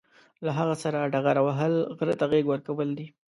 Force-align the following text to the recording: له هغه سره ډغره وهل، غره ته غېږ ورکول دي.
له 0.45 0.51
هغه 0.59 0.75
سره 0.83 1.09
ډغره 1.13 1.41
وهل، 1.47 1.73
غره 1.97 2.15
ته 2.19 2.25
غېږ 2.31 2.45
ورکول 2.49 2.89
دي. 2.97 3.07